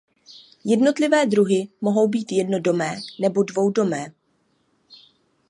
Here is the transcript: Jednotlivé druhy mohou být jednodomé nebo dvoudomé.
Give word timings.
Jednotlivé 0.63 1.25
druhy 1.25 1.67
mohou 1.81 2.07
být 2.07 2.31
jednodomé 2.31 2.95
nebo 3.19 3.43
dvoudomé. 3.43 4.05